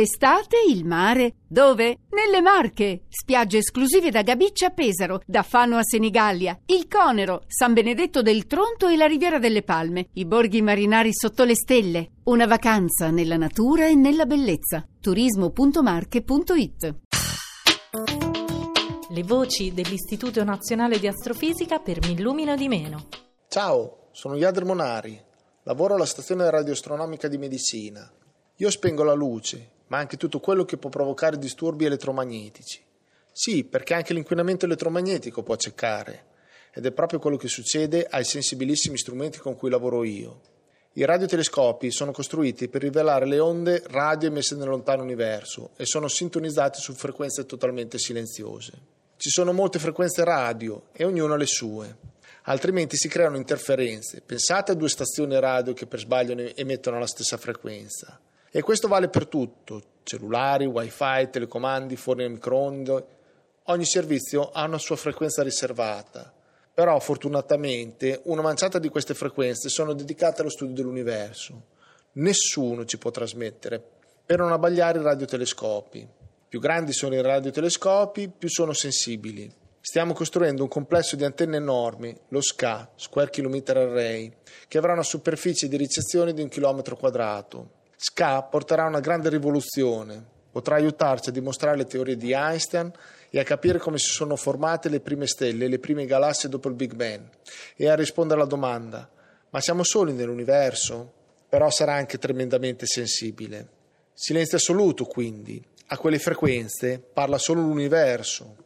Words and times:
Estate, 0.00 0.58
il 0.68 0.84
mare. 0.84 1.38
Dove? 1.48 2.02
Nelle 2.10 2.40
Marche. 2.40 3.06
Spiagge 3.08 3.58
esclusive 3.58 4.10
da 4.10 4.22
Gabiccia 4.22 4.66
a 4.66 4.70
Pesaro, 4.70 5.20
da 5.26 5.42
Fano 5.42 5.76
a 5.76 5.82
Senigallia, 5.82 6.56
il 6.66 6.86
Conero, 6.86 7.42
San 7.48 7.72
Benedetto 7.72 8.22
del 8.22 8.46
Tronto 8.46 8.86
e 8.86 8.96
la 8.96 9.06
Riviera 9.06 9.40
delle 9.40 9.64
Palme, 9.64 10.10
i 10.12 10.24
borghi 10.24 10.62
marinari 10.62 11.10
sotto 11.12 11.42
le 11.42 11.56
stelle. 11.56 12.10
Una 12.26 12.46
vacanza 12.46 13.10
nella 13.10 13.36
natura 13.36 13.88
e 13.88 13.96
nella 13.96 14.24
bellezza. 14.24 14.86
turismo.marche.it 15.00 16.94
Le 19.08 19.22
voci 19.24 19.74
dell'Istituto 19.74 20.44
Nazionale 20.44 21.00
di 21.00 21.08
Astrofisica 21.08 21.80
per 21.80 21.98
Mi 22.06 22.12
illumino 22.12 22.54
di 22.54 22.68
meno. 22.68 23.08
Ciao, 23.48 24.10
sono 24.12 24.36
Yadr 24.36 24.64
Monari. 24.64 25.20
Lavoro 25.64 25.94
alla 25.96 26.06
stazione 26.06 26.48
radioastronomica 26.48 27.26
di 27.26 27.36
medicina. 27.36 28.08
Io 28.58 28.70
spengo 28.70 29.02
la 29.02 29.14
luce 29.14 29.76
ma 29.88 29.98
anche 29.98 30.16
tutto 30.16 30.40
quello 30.40 30.64
che 30.64 30.76
può 30.76 30.90
provocare 30.90 31.38
disturbi 31.38 31.84
elettromagnetici. 31.84 32.82
Sì, 33.32 33.64
perché 33.64 33.94
anche 33.94 34.14
l'inquinamento 34.14 34.64
elettromagnetico 34.64 35.42
può 35.42 35.54
accecare, 35.54 36.26
ed 36.72 36.86
è 36.86 36.92
proprio 36.92 37.18
quello 37.18 37.36
che 37.36 37.48
succede 37.48 38.06
ai 38.08 38.24
sensibilissimi 38.24 38.98
strumenti 38.98 39.38
con 39.38 39.56
cui 39.56 39.70
lavoro 39.70 40.04
io. 40.04 40.40
I 40.94 41.04
radiotelescopi 41.04 41.90
sono 41.90 42.12
costruiti 42.12 42.68
per 42.68 42.82
rivelare 42.82 43.26
le 43.26 43.38
onde 43.38 43.82
radio 43.86 44.28
emesse 44.28 44.56
nel 44.56 44.68
lontano 44.68 45.02
universo 45.02 45.70
e 45.76 45.86
sono 45.86 46.08
sintonizzati 46.08 46.80
su 46.80 46.92
frequenze 46.94 47.46
totalmente 47.46 47.98
silenziose. 47.98 48.72
Ci 49.16 49.30
sono 49.30 49.52
molte 49.52 49.78
frequenze 49.78 50.24
radio 50.24 50.88
e 50.92 51.04
ognuna 51.04 51.36
le 51.36 51.46
sue, 51.46 51.96
altrimenti 52.44 52.96
si 52.96 53.08
creano 53.08 53.36
interferenze. 53.36 54.22
Pensate 54.22 54.72
a 54.72 54.74
due 54.74 54.88
stazioni 54.88 55.38
radio 55.38 55.72
che 55.72 55.86
per 55.86 56.00
sbaglio 56.00 56.34
emettono 56.54 56.98
la 56.98 57.06
stessa 57.06 57.36
frequenza. 57.36 58.20
E 58.50 58.62
questo 58.62 58.88
vale 58.88 59.08
per 59.08 59.26
tutto, 59.26 59.82
cellulari, 60.02 60.64
wifi, 60.64 61.28
telecomandi, 61.30 61.96
forni 61.96 62.24
a 62.24 62.30
microonde. 62.30 63.06
Ogni 63.64 63.84
servizio 63.84 64.50
ha 64.50 64.64
una 64.64 64.78
sua 64.78 64.96
frequenza 64.96 65.42
riservata. 65.42 66.32
Però 66.72 66.98
fortunatamente 67.00 68.20
una 68.24 68.40
manciata 68.40 68.78
di 68.78 68.88
queste 68.88 69.12
frequenze 69.12 69.68
sono 69.68 69.92
dedicate 69.92 70.40
allo 70.40 70.50
studio 70.50 70.74
dell'universo. 70.74 71.62
Nessuno 72.12 72.84
ci 72.84 72.98
può 72.98 73.10
trasmettere 73.10 73.82
per 74.24 74.38
non 74.38 74.52
abbagliare 74.52 74.98
i 74.98 75.02
radiotelescopi. 75.02 76.06
Più 76.48 76.60
grandi 76.60 76.92
sono 76.92 77.14
i 77.14 77.20
radiotelescopi, 77.20 78.30
più 78.30 78.48
sono 78.48 78.72
sensibili. 78.72 79.52
Stiamo 79.80 80.12
costruendo 80.12 80.62
un 80.62 80.68
complesso 80.68 81.16
di 81.16 81.24
antenne 81.24 81.56
enormi, 81.56 82.14
lo 82.28 82.40
SCA, 82.40 82.90
Square 82.94 83.30
Kilometer 83.30 83.76
Array, 83.76 84.32
che 84.66 84.78
avrà 84.78 84.92
una 84.92 85.02
superficie 85.02 85.68
di 85.68 85.76
ricezione 85.76 86.32
di 86.32 86.42
un 86.42 86.48
chilometro 86.48 86.96
quadrato. 86.96 87.76
SCA 88.00 88.42
porterà 88.44 88.86
una 88.86 89.00
grande 89.00 89.28
rivoluzione, 89.28 90.24
potrà 90.50 90.76
aiutarci 90.76 91.30
a 91.30 91.32
dimostrare 91.32 91.76
le 91.76 91.84
teorie 91.84 92.16
di 92.16 92.32
Einstein 92.32 92.92
e 93.28 93.38
a 93.38 93.44
capire 93.44 93.78
come 93.78 93.98
si 93.98 94.10
sono 94.10 94.36
formate 94.36 94.88
le 94.88 95.00
prime 95.00 95.26
stelle 95.26 95.64
e 95.64 95.68
le 95.68 95.80
prime 95.80 96.06
galassie 96.06 96.48
dopo 96.48 96.68
il 96.68 96.74
Big 96.74 96.94
Bang 96.94 97.22
e 97.76 97.88
a 97.88 97.94
rispondere 97.94 98.40
alla 98.40 98.48
domanda 98.48 99.10
ma 99.50 99.60
siamo 99.60 99.82
soli 99.82 100.12
nell'universo? 100.12 101.12
Però 101.48 101.70
sarà 101.70 101.94
anche 101.94 102.18
tremendamente 102.18 102.84
sensibile. 102.84 103.76
Silenzio 104.12 104.58
assoluto 104.58 105.04
quindi, 105.04 105.62
a 105.86 105.96
quelle 105.96 106.18
frequenze 106.18 106.98
parla 106.98 107.38
solo 107.38 107.62
l'universo, 107.62 108.56